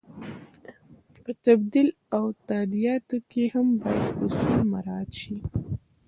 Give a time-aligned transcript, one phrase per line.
[1.21, 5.35] په تبدیل او تادیاتو کې هم باید اصول مراعت شي.